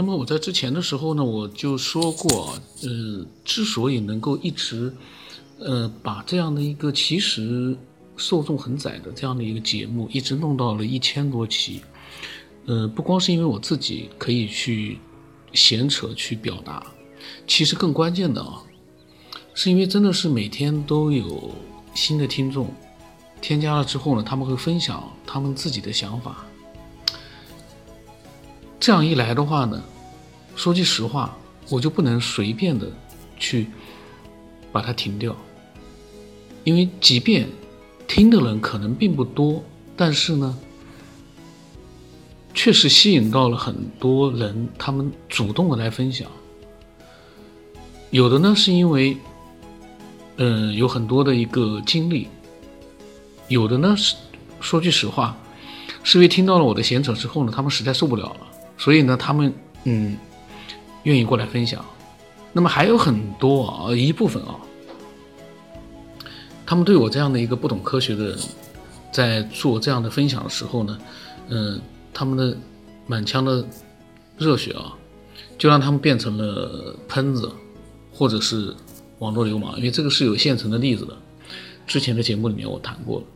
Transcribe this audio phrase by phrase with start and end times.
[0.00, 4.90] 那么我在之前的时候呢，我就说过，呃，之所以能够一直，
[5.58, 7.76] 呃，把这样的一个其实
[8.16, 11.82] 受众很窄的这样的一个节目，一直弄到了一千多期，
[12.64, 14.98] 呃，不光是因为我自己可以去
[15.52, 16.82] 闲扯去表达，
[17.46, 18.62] 其实更关键的啊，
[19.52, 21.50] 是因为真的是每天都有
[21.92, 22.72] 新的听众
[23.42, 26.46] 添加了之后呢，他们会分享他们自己的想法。
[28.80, 29.82] 这样一来的话呢，
[30.60, 31.34] 说句实话，
[31.70, 32.86] 我就不能随便的
[33.38, 33.66] 去
[34.70, 35.34] 把它停掉，
[36.64, 37.48] 因为即便
[38.06, 39.64] 听的人可能并不多，
[39.96, 40.54] 但是呢，
[42.52, 46.30] 确实吸引到了很多人，他们主动的来分享。
[48.10, 49.16] 有的呢是因为，
[50.36, 52.26] 嗯，有很多的一个经历；
[53.48, 54.14] 有的呢是
[54.60, 55.34] 说句实话，
[56.02, 58.40] 是因为听到了我的闲扯之后呢，他们实在受不了了。
[58.76, 59.54] 所以呢，他们
[59.84, 60.18] 嗯
[61.04, 61.84] 愿意过来分享，
[62.52, 64.56] 那么还有很多啊一部分啊，
[66.66, 68.38] 他们对我这样的一个不懂科学的人，
[69.12, 70.98] 在做这样的分享的时候呢，
[71.48, 71.80] 嗯，
[72.12, 72.56] 他们的
[73.06, 73.64] 满腔的
[74.36, 74.94] 热血啊，
[75.56, 77.50] 就让他们变成了喷子，
[78.12, 78.74] 或者是
[79.20, 81.16] 网络流氓，因为这个是有现成的例子的，
[81.86, 83.26] 之前的节目里面我谈过了。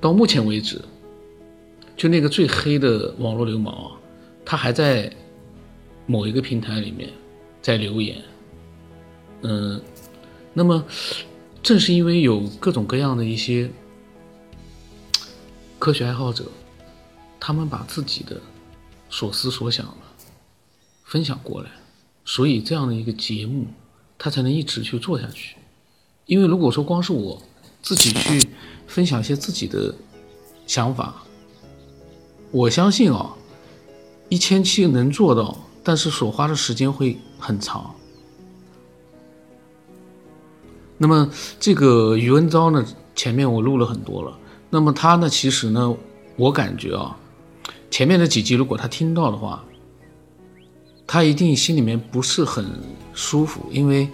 [0.00, 0.80] 到目前为止，
[1.96, 3.90] 就那个最黑的网络流氓啊。
[4.44, 5.12] 他还在
[6.10, 7.10] 某一个平台里面
[7.60, 8.16] 在留言，
[9.42, 9.78] 嗯，
[10.54, 10.82] 那么
[11.62, 13.70] 正是因为有各种各样的一些
[15.78, 16.46] 科学爱好者，
[17.38, 18.40] 他们把自己的
[19.10, 19.92] 所思所想的
[21.04, 21.70] 分享过来，
[22.24, 23.66] 所以这样的一个节目，
[24.16, 25.56] 它才能一直去做下去。
[26.24, 27.42] 因为如果说光是我
[27.82, 28.48] 自己去
[28.86, 29.94] 分享一些自己的
[30.66, 31.22] 想法，
[32.50, 33.34] 我相信啊。
[34.30, 35.56] 一千期能做到，
[35.88, 37.94] 但是所花的时间会很长。
[40.98, 42.84] 那么这个余文昭呢，
[43.14, 44.38] 前面我录了很多了。
[44.68, 45.96] 那么他呢，其实呢，
[46.36, 47.16] 我感觉啊，
[47.90, 49.64] 前面的几集如果他听到的话，
[51.06, 52.66] 他一定心里面不是很
[53.14, 54.06] 舒服，因为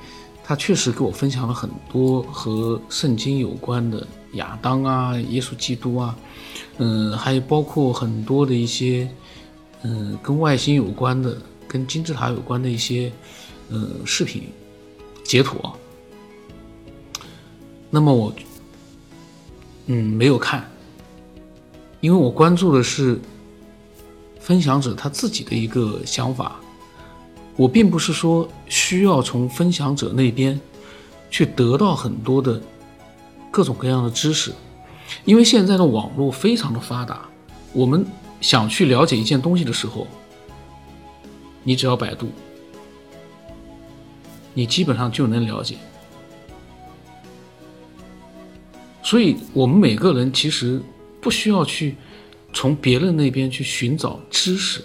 [0.44, 6.16] 他确实给我分享了很多和圣经有关的亚当啊、耶稣基督啊，
[6.78, 9.10] 嗯，还有包括很多的一些。
[9.86, 11.36] 嗯，跟外星有关的，
[11.74, 13.12] 跟金字塔有关的一些，
[13.68, 14.44] 呃，视频
[15.24, 15.74] 截图啊。
[17.90, 18.32] 那么我，
[19.86, 20.70] 嗯，没有看，
[22.00, 23.20] 因为我关注的是
[24.38, 26.60] 分享者他自己的一个想法。
[27.56, 30.60] 我并不是说需要从分享者那边
[31.28, 32.62] 去得到很多的
[33.50, 34.52] 各种各样的知识，
[35.24, 37.22] 因为现在的网络非常的发达，
[37.72, 38.06] 我们。
[38.40, 40.06] 想去了解一件东西的时候，
[41.64, 42.28] 你只要百度，
[44.52, 45.76] 你基本上就能了解。
[49.02, 50.80] 所以，我们每个人其实
[51.20, 51.96] 不需要去
[52.52, 54.82] 从别人那边去寻找知识，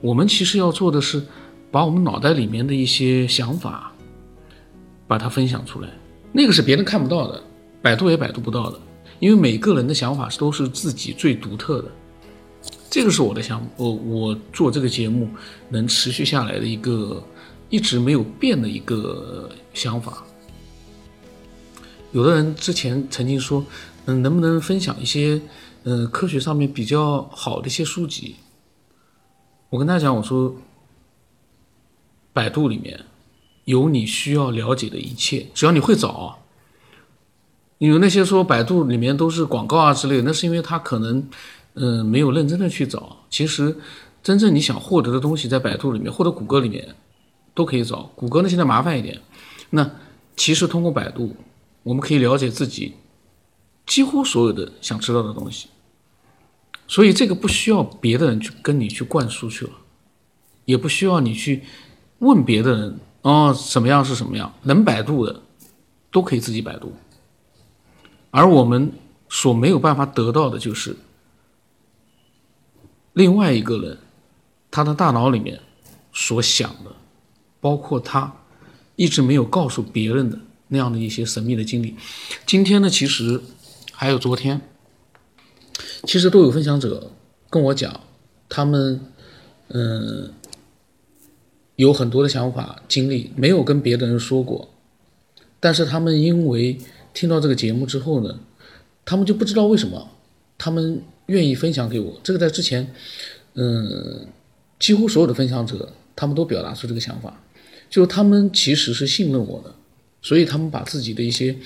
[0.00, 1.22] 我们其实要做的是
[1.70, 3.92] 把我们脑袋里面的一些想法，
[5.06, 5.88] 把它分享出来。
[6.32, 7.42] 那个是别人看不到的，
[7.80, 8.78] 百度也百度不到的，
[9.18, 11.90] 因为每个人的想法都是自己最独特的。
[12.94, 15.28] 这个是我的想，我我做这个节目
[15.68, 17.20] 能持续下来的一个
[17.68, 20.22] 一直没有变的一个想法。
[22.12, 23.64] 有的人之前曾经说，
[24.04, 25.42] 嗯，能不能分享一些
[25.82, 28.36] 嗯科学上面比较好的一些书籍？
[29.70, 30.54] 我跟他讲，我说，
[32.32, 33.00] 百度里面
[33.64, 36.38] 有你需要了解的一切，只要你会找。
[37.78, 41.28] 有那些说百度里面都是广告啊之类的，那是因为他可能。
[41.74, 43.24] 嗯，没有认真的去找。
[43.28, 43.76] 其实，
[44.22, 46.94] 真正你想获得的东西，在百度里面或者谷歌里面，
[47.52, 48.10] 都可以找。
[48.14, 49.20] 谷歌呢，现在麻烦一点。
[49.70, 49.90] 那
[50.36, 51.34] 其实通过百度，
[51.82, 52.94] 我们可以了解自己
[53.86, 55.66] 几乎所有的想知道的东西。
[56.86, 59.72] 所以这个不需要别的人去跟你去灌输去了，
[60.66, 61.64] 也不需要你去
[62.20, 65.42] 问别的人哦，什么样是什么样，能百度的
[66.12, 66.92] 都可以自己百度。
[68.30, 68.92] 而我们
[69.28, 70.96] 所没有办法得到的就是。
[73.14, 73.98] 另外一个人，
[74.70, 75.60] 他的大脑里面
[76.12, 76.90] 所想的，
[77.60, 78.34] 包括他
[78.96, 80.38] 一直没有告诉别人的
[80.68, 81.94] 那样的一些神秘的经历。
[82.44, 83.40] 今天呢，其实
[83.92, 84.60] 还有昨天，
[86.02, 87.12] 其实都有分享者
[87.48, 88.00] 跟我讲，
[88.48, 89.00] 他们
[89.68, 90.32] 嗯
[91.76, 94.68] 有很多的想法经历，没有跟别的人说过，
[95.60, 96.78] 但是他们因为
[97.12, 98.40] 听到这个节目之后呢，
[99.04, 100.10] 他们就不知道为什么，
[100.58, 101.00] 他们。
[101.26, 102.92] 愿意分享给我，这个在之前，
[103.54, 104.26] 嗯，
[104.78, 107.42] 几乎所有的分享者，他们都表达出这个想法，
[107.88, 109.74] 就是他们其实是信任我的，
[110.20, 111.56] 所以他们把自己的一些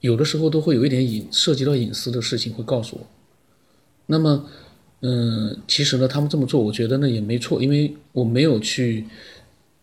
[0.00, 3.06] 有的时候都会有一点隐涉及到隐私的事情会告诉我。
[4.06, 4.48] 那么，
[5.00, 9.06] 嗯，其实呢，他们这么做，我觉得呢也没错，因为我没有去，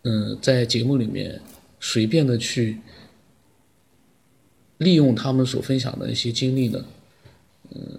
[0.02, 1.40] 嗯，在节目里面
[1.80, 2.78] 随便的去
[4.78, 6.84] 利用他们所分享的一些经历呢，
[7.74, 7.98] 嗯，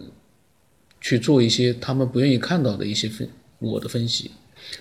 [1.01, 3.27] 去做一些他们不愿意看到的一些分
[3.59, 4.31] 我的分析。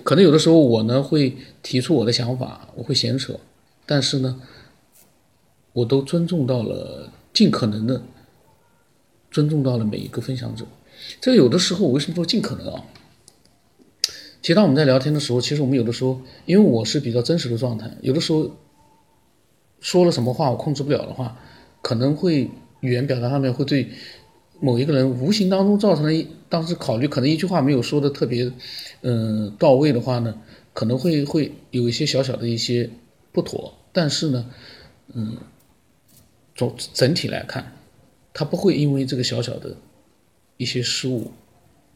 [0.04, 3.40] 可能有的时候我呢会提出我的想法，我会闲扯，
[3.86, 4.40] 但是呢，
[5.72, 8.02] 我都尊重到了，尽可能的
[9.30, 10.66] 尊重到了每一个分享者。
[11.20, 12.84] 这有的时候我为什么说尽可能啊？
[14.42, 18.56] 其实当我们在聊天的时候，其实我们有的时候，因为我是比较真实的状态，有的时候
[19.80, 21.38] 说了什么话我控制不了的话，
[21.82, 22.50] 可能会
[22.80, 23.90] 语言表达上面会对
[24.60, 28.52] 某一个人无形当中造成了一当时考虑可能一句话没有说的特别
[29.02, 30.40] 嗯到位的话呢，
[30.72, 32.88] 可能会会有一些小小的一些
[33.32, 34.50] 不妥，但是呢，
[35.14, 35.36] 嗯，
[36.54, 37.72] 总整体来看，
[38.32, 39.76] 他不会因为这个小小的。
[40.60, 41.32] 一些失误，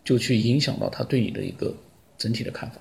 [0.02, 1.76] 就去影响到他对你的一个
[2.16, 2.78] 整体的看法，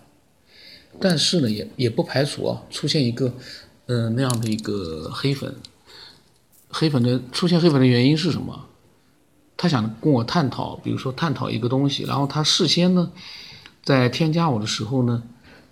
[0.97, 3.33] 但是呢，也也不排除啊出现一个，
[3.87, 5.53] 嗯那样的一个黑粉，
[6.69, 8.69] 黑粉的出现黑粉的原因是什么？
[9.55, 13.11] 他想跟我探讨，比如说探讨一个东西，然后他事先呢，
[13.83, 15.23] 在添加我的时候呢，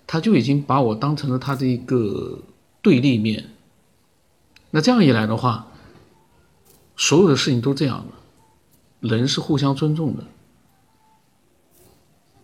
[0.06, 2.40] 他就已经把我当成了他的一个
[2.80, 3.50] 对立面。
[4.70, 5.66] 那这样一来的话，
[6.96, 8.06] 所有的事情都这样了。
[9.00, 10.24] 人是互相尊重的。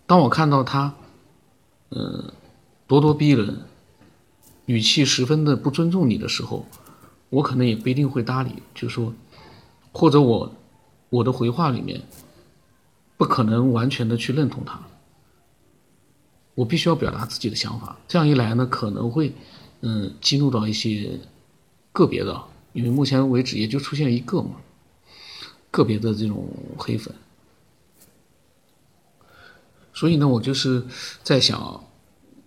[0.07, 0.95] 当我看到他，
[1.91, 2.33] 嗯，
[2.89, 3.63] 咄咄逼人，
[4.67, 6.67] 语气十分的不尊重你的时候，
[7.31, 9.15] 我可能也不一定会搭理，就说，
[9.93, 10.53] 或者我，
[11.11, 12.03] 我的回话里面，
[13.17, 14.81] 不可能完全的去认同他。
[16.55, 19.33] 我必须要表达自己的想法，这样一来呢，可能会，
[19.81, 21.19] 嗯，激怒到一些
[21.93, 24.53] 个别的，因为目前为止也就出现一个嘛。
[25.71, 27.15] 个别的这种黑粉，
[29.93, 30.83] 所以呢，我就是
[31.23, 31.85] 在想，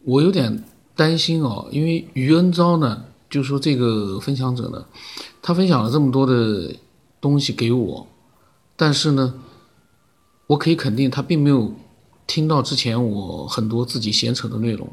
[0.04, 0.64] 我有点
[0.96, 4.84] 担心哦，因为余恩昭呢，就说这个分享者呢，
[5.40, 6.76] 他分享了这么多的
[7.22, 8.08] 东西给我，
[8.82, 9.32] 但是呢，
[10.48, 11.72] 我可以肯定他并没有
[12.26, 14.92] 听到之前我很多自己闲扯的内容，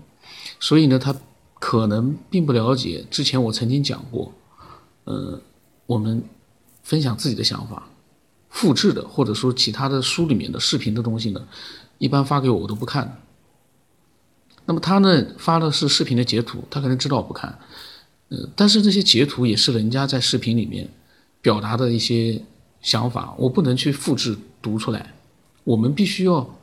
[0.61, 1.17] 所以呢，他
[1.59, 4.31] 可能并不了解之前我曾经讲过，
[5.05, 5.41] 呃，
[5.87, 6.23] 我们
[6.83, 7.89] 分享自己的想法。
[8.51, 11.49] 复制的，或者说其他的书里面的视频的东西呢，
[11.97, 13.23] 一般发给我我都不看。
[14.67, 17.59] 那么他呢发的是视频的截图，他可能知道我不看，
[18.29, 20.91] 呃，但是这些截图也是人家在视频里面
[21.41, 22.43] 表达的一些
[22.81, 25.15] 想法，我不能去复制读出来。
[25.65, 26.59] 我们必须要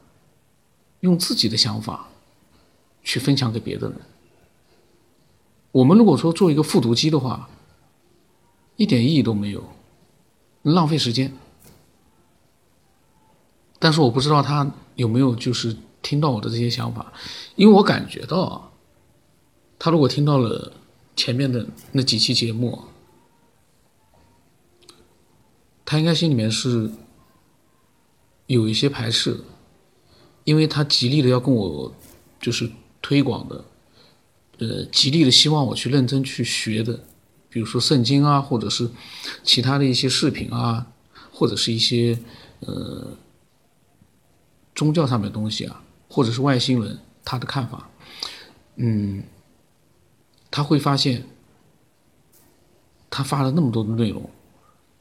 [1.02, 2.08] 用自己的想法
[3.04, 3.98] 去分享给别的人。
[5.72, 7.50] 我们如果说做一个复读机的话，
[8.78, 9.64] 一点意义都没有，
[10.64, 11.32] 浪费时间。
[13.78, 17.14] 但是我不知道他有没有就是听到我的这些想法，
[17.56, 18.72] 因为我感觉到，
[19.78, 20.72] 他如果听到了
[21.16, 22.82] 前面的那几期节目，
[25.86, 26.92] 他应该心里面是
[28.48, 29.40] 有一些排斥，
[30.44, 31.94] 因为他极力的要跟我
[32.40, 32.70] 就是
[33.02, 33.64] 推广的，
[34.58, 37.00] 呃，极力的希望我去认真去学的，
[37.50, 38.90] 比如说圣经啊，或者是
[39.44, 40.88] 其他的一些视频啊，
[41.32, 42.20] 或者是一些
[42.62, 43.18] 呃。
[44.76, 47.90] 宗教上面的东西啊，或者是外星人他的看法，
[48.76, 49.24] 嗯，
[50.52, 51.26] 他会发现，
[53.10, 54.30] 他发了那么多的内容，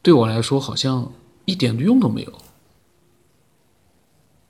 [0.04, 1.10] 对我来说好像
[1.46, 2.32] 一点用都没有。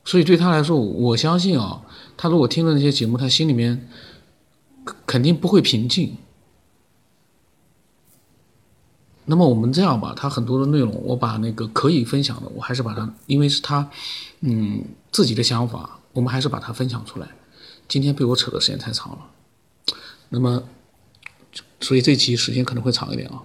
[0.04, 1.80] 所以对他来说，我相信啊，
[2.16, 3.88] 他如果听了那些节目，他心里面
[5.06, 6.16] 肯定不会平静。
[9.26, 13.88] 那么我们这样吧，他很多的内容，我把那个可以分享的，我还是把它，因为是他，
[14.40, 17.28] 嗯，自己的想法，我们还是把它分享出来。
[17.88, 19.18] 今天被我扯的时间太长了，
[20.28, 20.64] 那么，
[21.80, 23.40] 所以这期时间可能会长一点啊。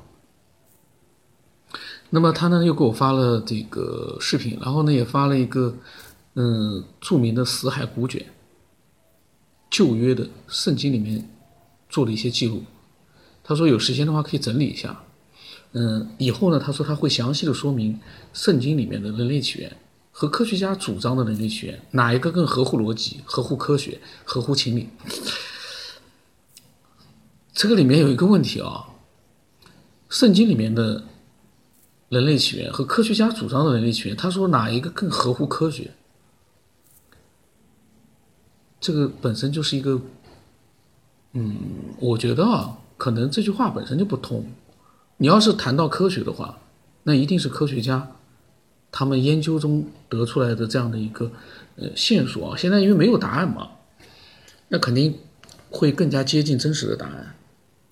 [2.10, 5.76] 那么他呢又给我发了这个视频，然后呢也发了一个，
[6.34, 8.26] 嗯，著名的死海古卷，
[9.70, 11.30] 旧约的圣经里面
[11.88, 12.64] 做了一些记录。
[13.44, 15.04] 他说有时间的话可以整理一下。
[15.74, 18.00] 嗯，以后呢，他说他会详细的说明
[18.34, 19.78] 圣经里面的人类起源
[20.12, 24.90] 和科学家主张的人类起源哪一个更合乎逻辑、合乎科学、合乎情理。
[27.54, 28.88] 这个里面有一个问题啊，
[30.10, 31.04] 圣经里面的
[32.10, 35.92] 人类起源和科学家主张的人类起源，他说哪一个更合乎科学？
[38.80, 40.02] 这个本身就是一个，
[41.34, 41.56] 嗯，
[42.00, 44.46] 我觉得啊，可能这句话本身就不通。
[45.18, 46.58] 你要是谈到科学的话，
[47.04, 48.16] 那一定是科学家
[48.92, 51.32] 他们研究中得出来的这样的一个
[51.76, 52.58] 呃线索啊。
[52.58, 53.70] 现在因为没有答案嘛，
[54.70, 55.20] 那肯定
[55.70, 57.36] 会更加接近真实的答案。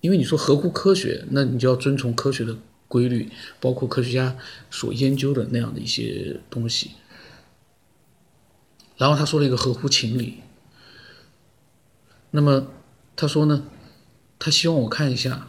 [0.00, 2.56] 因为你说合乎科学，那你就要遵从科学的
[2.88, 3.30] 规律，
[3.60, 4.36] 包括科学家
[4.70, 6.92] 所研究的那样的一些东西。
[8.96, 10.38] 然后他说了一个合乎情理。
[12.32, 12.66] 那么
[13.14, 13.62] 他说呢，
[14.38, 15.48] 他希望我看一下。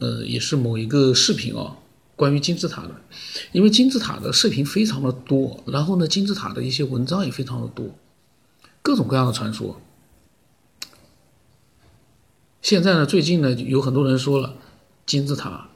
[0.00, 1.76] 呃，也是某一个视频啊，
[2.14, 3.02] 关于金字塔的，
[3.50, 7.96] 因为金字塔的视频非常的多，然后呢，金字塔的一些文章也非常的多，
[8.80, 9.80] 各种各样的传说。
[12.62, 14.54] 现在呢，最近呢，有很多人说了，
[15.04, 15.68] 金字塔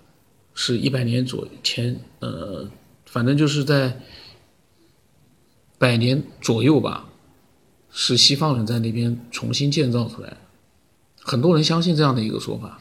[0.55, 2.69] 是一百年左前，呃，
[3.07, 4.01] 反正就是在
[5.79, 7.09] 百年左右吧，
[7.91, 10.37] 是西方人在那边重新建造出来，
[11.21, 12.79] 很多人相信这样的一个说法。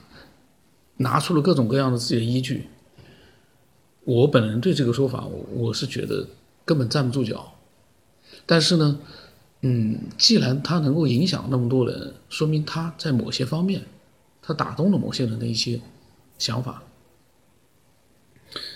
[0.97, 2.67] 拿出了各种各样的自己的依据，
[4.03, 6.27] 我本人对这个说法，我我是觉得
[6.63, 7.55] 根本站不住脚。
[8.45, 8.99] 但是呢，
[9.61, 13.81] 嗯，既然他能够影响那么多人，说明他在某些方面，
[14.43, 15.81] 他打动了某些人的一些
[16.37, 16.83] 想法。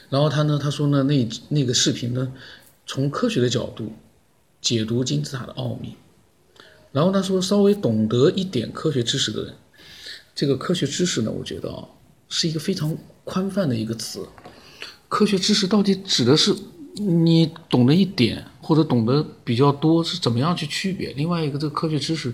[0.09, 2.31] 然后他呢，他说呢，那那个视频呢，
[2.85, 3.91] 从科学的角度
[4.61, 5.95] 解读金字塔的奥秘。
[6.91, 9.53] 然后他说，稍微懂得一点科学知识的人，
[10.33, 11.87] 这个科学知识呢，我觉得啊。
[12.27, 14.27] 是一个非常宽泛的一个词，
[15.07, 16.53] 科学知识到底指的是
[16.95, 21.13] 你懂得一点或者懂得比较多是怎么样去区别？
[21.13, 22.33] 另外一个，这个科学知识，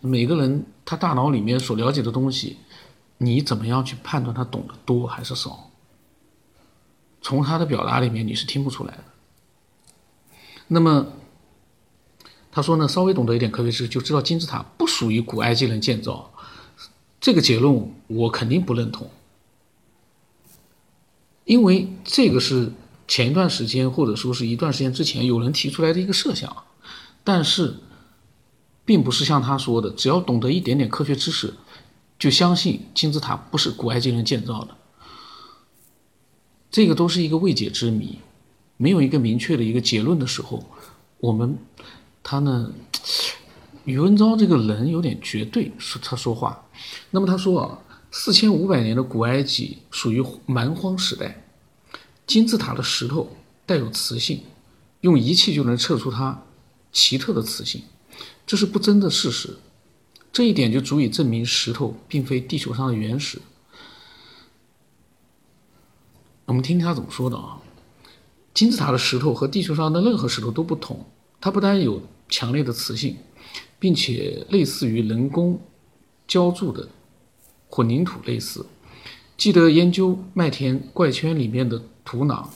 [0.00, 2.56] 每个人他大脑里面所了解的东西，
[3.18, 5.68] 你怎么样去判断他懂得多还是少？
[7.24, 9.04] 从他的表达里面你是听不出来的。
[10.68, 11.06] 那么
[12.52, 16.30] 他说呢，稍微懂得一点科学知识就知道金字塔不属于古埃及人建造，
[17.18, 19.10] 这个结论我肯定不认同。
[21.44, 22.72] 因为这个是
[23.08, 26.54] 前一段时间或者说是一段时间之前有人提出来的一个设想，
[27.24, 27.76] 但是，
[28.84, 31.54] 并不是像他说的，只要懂得一点点科学知识，
[32.18, 34.76] 就相信金字塔不是古埃及人建造的。
[36.74, 38.18] 这个都是一个未解之谜，
[38.76, 40.64] 没有一个明确的一个结论的时候，
[41.18, 41.56] 我们
[42.20, 42.72] 他呢，
[43.84, 46.66] 宇文昭这个人有点绝对，说他说话。
[47.12, 47.78] 那么他说啊。
[48.16, 51.44] 四千五百年的古埃及属于蛮荒时代，
[52.24, 53.28] 金字塔的石头
[53.66, 54.40] 带有磁性，
[55.00, 56.40] 用仪器就能测出它
[56.92, 57.82] 奇特的磁性，
[58.46, 59.56] 这是不争的事实。
[60.32, 63.40] 这一点就足以证明石头并非地球上的原石。
[66.46, 67.58] 我们听听他怎么说的啊？
[68.52, 71.04] 金字塔的石头和地球上的任何石头都不同，
[71.40, 73.16] 它不但有强烈的磁性，
[73.78, 75.60] 并且类似于人工
[76.28, 76.88] 浇筑的。
[77.68, 78.64] 混凝土类似，
[79.36, 82.46] 记得研究麦田怪圈里面的土壤，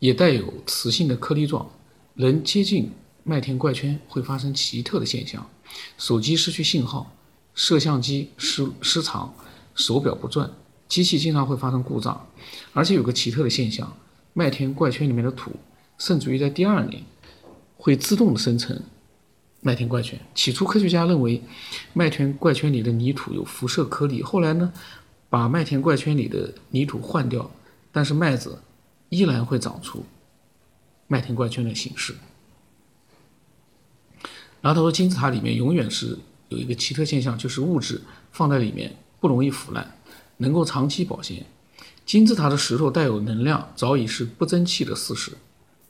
[0.00, 1.70] 也带有磁性的颗粒状。
[2.16, 2.90] 人接近
[3.22, 5.48] 麦田怪圈会发生奇特的现象：
[5.96, 7.14] 手机失去信号，
[7.54, 9.32] 摄像机失失常，
[9.76, 10.50] 手表不转，
[10.92, 12.28] 机器经常会发生故障。
[12.74, 13.90] 而且有个奇特的现象：
[14.34, 15.50] 麦田怪圈里面的土，
[15.96, 17.02] 甚至于在第二年
[17.78, 18.78] 会自动的生成。
[19.62, 21.42] 麦田怪圈，起初科学家认为
[21.94, 24.70] 麦田怪圈里的泥土有辐射颗粒，后来呢，
[25.30, 27.50] 把麦田怪圈里的泥土换掉，
[27.90, 28.58] 但是麦子
[29.08, 30.04] 依然会长出
[31.06, 32.14] 麦田怪圈的形式。
[34.60, 36.18] 然后他说，金字塔里面永远是
[36.50, 39.96] 有一个奇特现象，就是物质放在里面不容易腐烂，
[40.42, 41.42] 能够长期保鲜。
[42.04, 45.32] 金字塔的石头带有能量，早已是不争气的事实，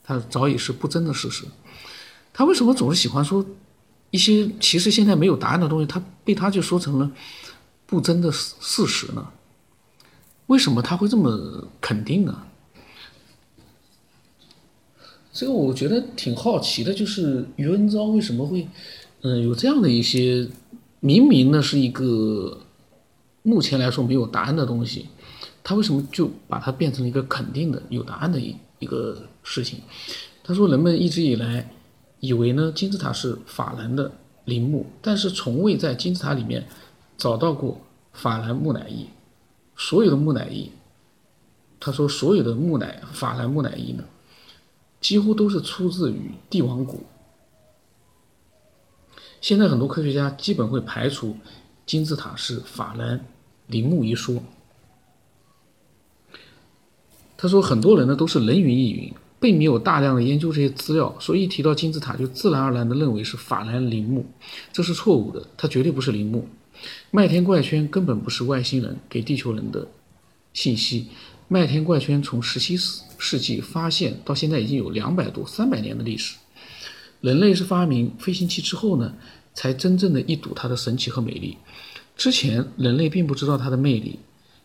[0.05, 1.45] 它早已是不争的事实。
[2.33, 3.45] 他为什么总是喜欢说
[4.11, 5.87] 一些其实现在没有答案的东西？
[5.87, 7.11] 他被他就说成了
[7.87, 9.27] 不争的事实呢？
[10.47, 12.43] 为什么他会这么肯定呢？
[15.33, 18.69] 这个我觉得挺好奇的，就是余文昭为什么会
[19.23, 20.47] 嗯有这样的一些
[21.01, 22.61] 明明呢是一个
[23.43, 25.09] 目前来说没有答案的东西，
[25.63, 29.81] 他为什么就把它变成了一个肯定的有答案的一一个事情？
[30.43, 31.69] 他说人们一直以来。
[32.25, 34.13] 以为呢，金字塔是法兰的
[34.45, 36.65] 陵墓，但是从未在金字塔里面
[37.19, 37.81] 找到过
[38.13, 39.09] 法兰木乃伊。
[39.77, 40.71] 所有的木乃伊，
[41.81, 44.05] 他说所有的木乃法兰木乃伊呢，
[45.01, 47.03] 几乎都是出自于帝王谷。
[49.41, 51.37] 现在很多科学家基本会排除
[51.85, 53.27] 金字塔是法兰
[53.73, 54.41] 陵墓一说。
[57.37, 64.25] 他说很多人呢都是人云亦云，并没有大量的研究这些资料，所以一提到金字塔就自然而然的认为是法兰陵墓，
[64.73, 66.47] 这是错误的，它绝对不是陵墓。
[67.11, 69.89] 麦田怪圈根本不是外星人给地球人的
[70.53, 71.09] 信息。
[71.49, 76.37] 麦田怪圈从十七世世纪发现到现在已经有两百多、三百年的历史。
[77.21, 79.15] 人类是发明飞行器之后呢，
[79.53, 81.59] 才真正的一睹它的神奇和美丽。
[82.17, 84.19] 之前人类并不知道它的魅力，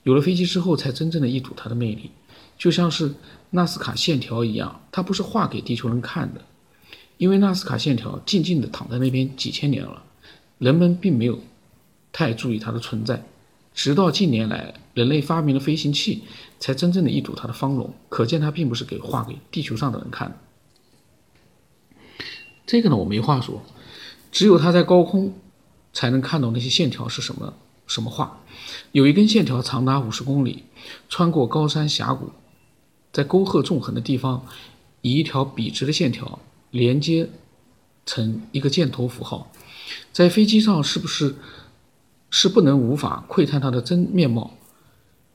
[0.04, 2.12] 有了飞机之后才真正的一睹它的魅力。
[2.58, 3.14] 就像是
[3.52, 6.42] 纳斯卡线条一样，它不是画给地球人看的，
[7.18, 10.04] 因为纳斯卡线条静静的躺在那边几千年了，
[10.58, 11.40] 人们并没有。
[12.14, 13.24] 太注意它的存在，
[13.76, 16.24] 直到近年来，人类发明了飞行器，
[16.58, 17.94] 才真正的一睹它的芳容。
[18.10, 20.36] 可见它并不是给画给地球上的人看的。
[22.66, 23.62] 这个呢，我没话说，
[24.32, 25.32] 只有它在高空
[25.98, 27.56] 才能看到那些线条是什么
[27.88, 28.44] 什么画。
[28.92, 30.66] 有一根线条长达五十公里，
[31.10, 32.30] 穿过高山峡谷，
[33.12, 34.46] 在沟壑纵横的地方，
[35.02, 36.38] 以一条笔直的线条
[36.70, 37.28] 连接
[38.06, 39.52] 成一个箭头符号。
[40.14, 41.36] 在飞机上是不是？
[42.30, 44.56] 是不能无法窥探它的真面貌，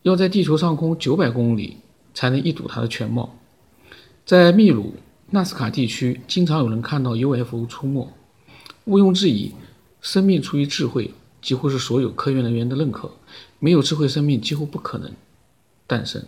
[0.02, 1.78] 要在地球上空九百公里
[2.14, 3.34] 才能一睹它的全貌。
[4.24, 4.94] 在秘鲁
[5.30, 8.12] 纳斯卡地区，经常有人看到 UFO 出没。
[8.84, 9.52] 毋庸置疑，
[10.02, 13.10] 生命出于智慧，几乎是所有科研人员的认可。
[13.58, 15.10] 没有智慧，生命几乎不可能
[15.86, 16.22] 诞生。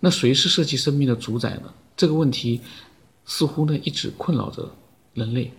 [0.00, 1.74] 那谁是设计生命的主宰呢？
[1.94, 2.62] 这个问题
[3.26, 4.74] 似乎呢一直困扰着
[5.12, 5.52] 人类。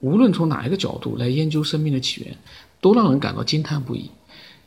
[0.00, 2.34] 无论从哪一个角度来研究生命的起源。
[2.78, 4.10] 都让人感到惊叹不已。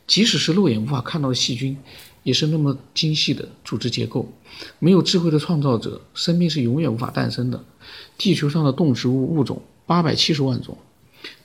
[0.06, 1.78] 即使是肉眼无法看到的细菌，
[2.22, 4.30] 也是那么精细的组织结构。
[4.78, 7.64] 没有智慧的创造者，生命是永远无法诞生的。
[8.18, 10.76] 地球上的动植物物种八百七十万种，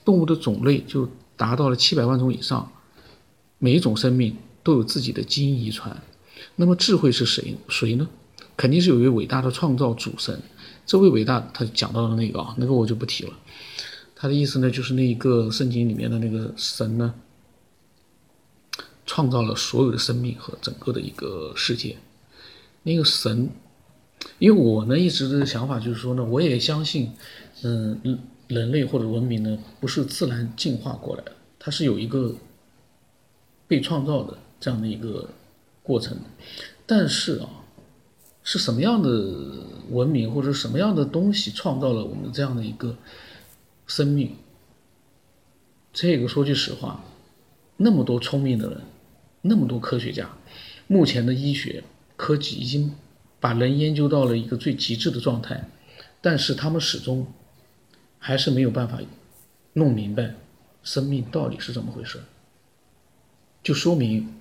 [0.04, 2.72] 动物的种类就达到了七百万种以上。
[3.58, 6.04] 每一种生命都有自己的基因遗传。
[6.58, 7.56] 那么智慧是谁？
[7.70, 8.08] 谁呢？
[8.58, 10.42] 肯定是有一位伟大的创造主神。
[10.86, 13.34] 这位伟大，他讲到了那个啊，那个我就不提了。
[14.16, 17.14] 他的意思呢，就是那一个圣经里面的那个神呢，
[19.06, 21.98] 创造了所有的生命和整个的一个世界。
[22.84, 23.50] 那个神，
[24.38, 27.12] 因为我呢一直的想法就是说呢，我也相信，
[27.64, 32.36] 嗯，人类或者文明呢不是自然进化过来的，它是有一个
[33.68, 35.30] 被创造的这样的一个
[35.84, 36.18] 过程。
[36.86, 37.50] 但是啊，
[38.44, 39.10] 是什么样的
[39.90, 42.96] 文明或者什么样的东西创造了我们这样的一个？
[43.88, 44.32] 生命，
[45.94, 47.06] 这个说句实话，
[47.78, 48.82] 那么多聪明的人，
[49.44, 50.28] 那么多科学家，
[50.88, 51.84] 目前的医学
[52.16, 52.96] 科技已经
[53.40, 55.70] 把人研究到了一个最极致的状态，
[56.20, 57.28] 但是他们始终
[58.26, 58.98] 还是没有办法
[59.74, 60.34] 弄明白
[60.82, 62.20] 生命到底是怎么回事，
[63.62, 64.34] 就说明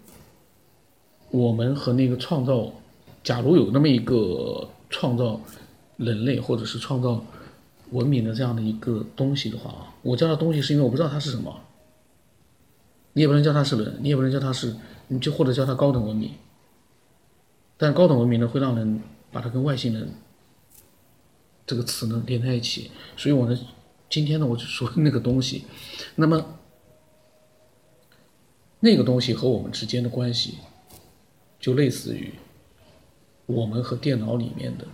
[1.30, 2.72] 我们和那个创造，
[3.22, 5.38] 假如有那么一个创造
[5.98, 7.22] 人类或者是创造。
[7.90, 11.60] 文明的这样的一个东西的话，我叫它东西是因为我不知道它是什么。
[13.12, 14.74] 你也不能叫它是人，你也不能叫它是，
[15.08, 16.32] 你就或者叫它高等文明。
[17.76, 20.08] 但高等文明呢，会让人把它跟外星人
[21.66, 22.90] 这个词呢连在一起。
[23.16, 23.56] 所以我呢，
[24.14, 25.64] 今天呢，我就说那个东西。
[26.14, 26.60] 那么
[28.78, 30.58] 那个东西和我们之间的关系，
[31.58, 32.32] 就类似于
[33.46, 34.86] 我们和电脑里面的。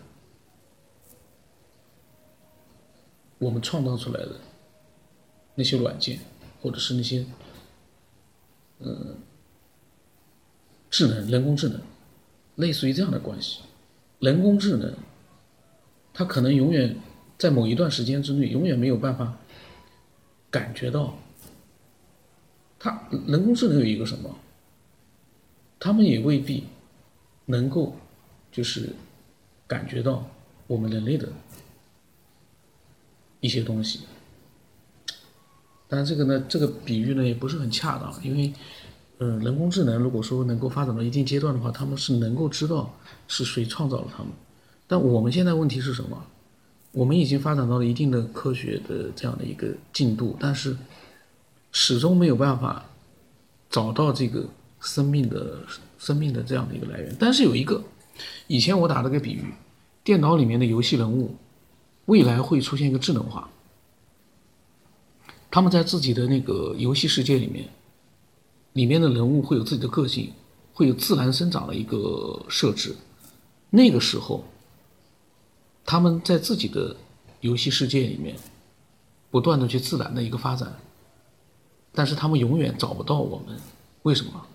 [3.36, 4.36] 我们创造出来的
[5.54, 6.20] 那些软件，
[6.62, 7.26] 或者是那些，
[8.78, 9.14] 呃，
[10.88, 11.78] 智能、人工智能，
[12.54, 13.60] 类似于这样的关系。
[14.20, 14.94] 人工智能，
[16.14, 16.96] 它可能永远
[17.40, 19.38] 在某一段时间之内，永远没有办法
[20.50, 21.16] 感觉到。
[22.78, 24.36] 他人工智能有一个什么？
[25.78, 26.64] 他们也未必
[27.46, 27.96] 能够，
[28.52, 28.90] 就是
[29.66, 30.28] 感觉到
[30.66, 31.30] 我们人类的。
[33.40, 34.00] 一些东西，
[35.88, 38.52] 但这个呢，这个比喻呢也不是很恰当，因为，
[39.16, 42.94] 嗯，人工智能如果说能够发展到一定阶段的话，他们是能够知道
[43.28, 44.30] 是谁创造了他们。
[44.86, 46.22] 但我们现在问题是什么？
[46.92, 50.76] 我们已经发展到了一定的科学的这样的一个进度，但是
[51.72, 52.84] 始终没有办法
[53.68, 54.44] 找到这个
[54.80, 55.58] 生命的
[55.98, 57.16] 生命的这样的一个来源。
[57.18, 57.82] 但是有一个，
[58.46, 59.44] 以前我打了个比喻，
[60.02, 61.36] 电脑里面的游戏人物。
[62.06, 63.48] 未来会出现一个智能化，
[65.48, 67.68] 他们在自己的那个游戏世界里面，
[68.72, 70.32] 里面的人物会有自己的个性，
[70.72, 72.96] 会有自然生长的一个设置。
[73.68, 74.42] 那个时候，
[75.90, 76.94] 他们在自己的
[77.40, 78.36] 游戏世界里面，
[79.28, 80.72] 不断的去自然的一个发展，
[81.90, 83.58] 但是他们永远找不到我们，
[84.04, 84.46] 为什么？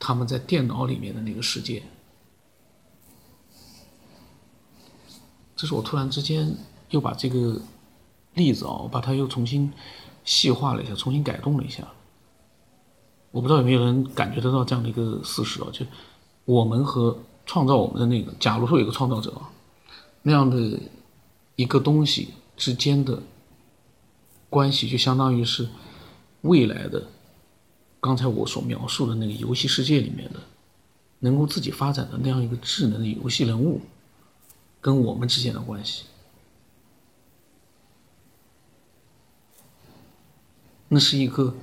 [0.00, 1.80] 他们在电脑里面的那个世界。
[5.54, 6.52] 这是我突然之间
[6.90, 7.60] 又把这个
[8.34, 9.72] 例子啊，我把它又重新
[10.24, 11.86] 细化了一下，重新改动了一下。
[13.30, 15.68] 我不知道有没有人感觉得到这样的一个事实啊？
[15.72, 15.86] 就
[16.44, 19.52] 我们和创造我们的那个，假如说有个创造者啊，
[20.26, 20.76] 那样的
[21.54, 23.22] 一个东西之间的
[24.50, 25.68] 关系，就相当于是
[26.40, 27.06] 未来的
[28.00, 30.40] 刚才我所描述的那个游戏世界里面的
[31.20, 33.80] 能够自己发展的那样一个智能的游戏人物，
[34.80, 36.06] 跟我们之间的关系，
[40.88, 41.54] 那是一个。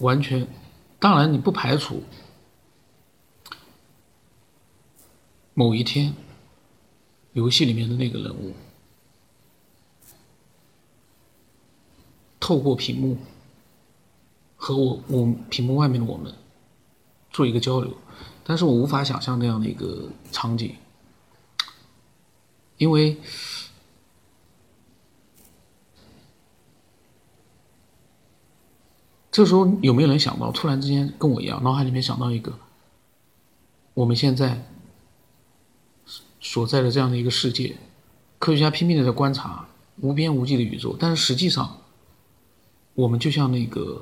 [0.00, 0.46] 完全，
[0.98, 2.02] 当然你不排除
[5.58, 6.12] 某一天，
[7.32, 8.52] 游戏里面的那个人物
[12.38, 13.16] 透过屏幕
[14.54, 16.30] 和我我屏幕外面的我们
[17.30, 17.96] 做一个交流，
[18.44, 20.76] 但是我无法想象那样的一个场景，
[22.76, 23.16] 因为。
[29.30, 32.58] 这时候有没有人想到，突然之间跟我一样，脑海里面想到一个，
[33.92, 34.66] 我们现在
[36.46, 37.76] 所在的这样的一个世界，
[38.38, 39.66] 科学家拼命的在观察
[40.00, 41.82] 无边无际的宇宙，但是实际上，
[42.94, 44.00] 我们就像那个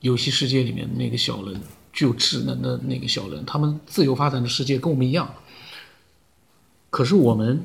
[0.00, 1.58] 游戏世界里面那个小人，
[1.90, 5.34] 具有智能的那个小人，他们自由发展的世界跟我们一样，
[6.90, 7.64] 可是我们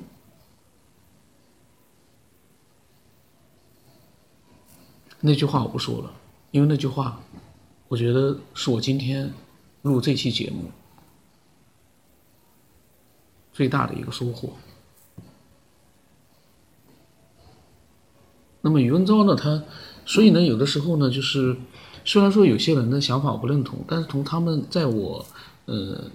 [5.19, 6.13] 那句话我不说了。
[6.51, 7.21] 因为那句话，
[7.89, 9.33] 我觉得是我今天
[9.81, 10.71] 录这期节目
[13.55, 14.53] 最大的一个收获。
[18.59, 19.63] 那么宇文昭呢，他
[20.05, 21.55] 所以呢，有的时候呢，就是
[22.03, 25.25] 虽然说有些人的想法我不认同，但是从他们在我
[25.65, 26.11] 呃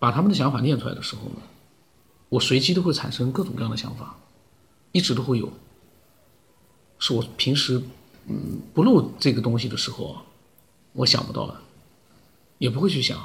[0.00, 1.36] 把他们的想法念出来的时候呢，
[2.28, 4.16] 我随机都会产生各种各样的想法，
[4.90, 5.48] 一直都会有，
[6.98, 7.80] 是我平时。
[8.28, 10.16] 嗯，不录这个东西的时候，
[10.94, 11.54] 我想不到的，
[12.58, 13.16] 也不会去想，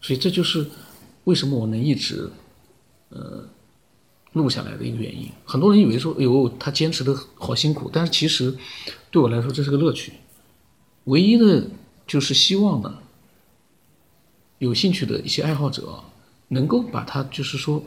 [0.00, 0.64] 所以这就是
[1.24, 2.30] 为什么我能一直
[3.14, 3.46] 呃
[4.32, 5.30] 录下来的一个原因。
[5.44, 8.56] 很多人以为说，哎呦，他坚持的好辛苦，但是其实
[9.10, 10.14] 对我来说这是个乐趣。
[11.04, 11.68] 唯一的，
[12.06, 12.98] 就是希望呢，
[14.58, 16.02] 有兴趣的一些爱好者
[16.48, 17.84] 能够把它就是说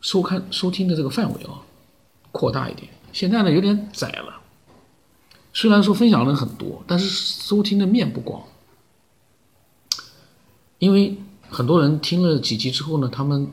[0.00, 1.62] 收看收听的这个范围啊
[2.32, 2.88] 扩大一点。
[3.12, 4.40] 现在呢有点窄了。
[5.52, 8.44] 虽然说分享人很多，但是收听的面不广，
[10.78, 11.16] 因为
[11.50, 13.46] 很多人听了几集之后呢，他们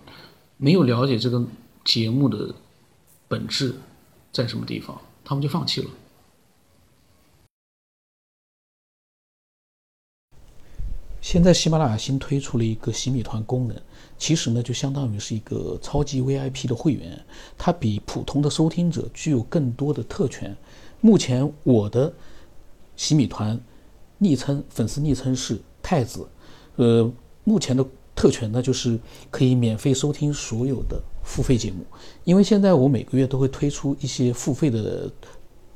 [0.58, 1.44] 没有了解这个
[1.84, 2.54] 节目的
[3.28, 3.76] 本质
[4.32, 5.90] 在什么地方，他们就放弃了。
[11.20, 13.76] 现在喜马拉雅新推出了一个洗米团功能，
[14.18, 17.20] 其实呢就相当于是一个超级 VIP 的会员，
[17.58, 20.56] 它比普通的收听者具有更多的特权。
[21.02, 22.14] 目前我的
[22.96, 23.60] 洗米团
[24.20, 26.26] 昵称粉丝昵称是太子，
[26.76, 27.12] 呃，
[27.48, 29.00] 目前的特权呢就是
[29.32, 31.86] 可以免费收听所有的付费节目，
[32.26, 35.10] 因为现在我每个月都会推出一些付费的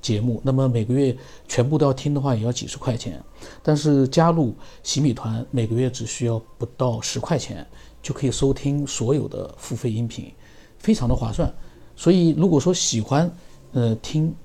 [0.02, 1.16] 节目，那么每个月
[1.48, 3.24] 全部都要听的话也要几十块钱，
[3.64, 4.54] 但是加入
[4.84, 7.66] 洗米团每个月只需要不到十块钱
[8.04, 10.30] 就可以收听所有的付费音频，
[10.78, 11.50] 非常的划算，
[11.96, 13.32] 所以如果说喜欢
[13.72, 14.36] 呃听。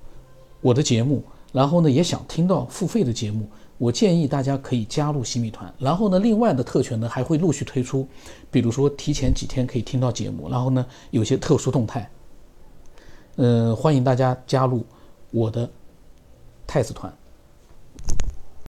[0.62, 5.72] 我的节目，然后呢也想听到付费的节目，我建议大家可以加入新米团。
[5.78, 8.06] 然后呢，另外的特权呢还会陆续推出，
[8.50, 12.10] 比如说提前几天可以听到节目，然后呢有些特殊动态。
[13.36, 14.84] 呃，欢迎大家加入
[15.30, 15.68] 我的
[16.66, 17.12] 太子团。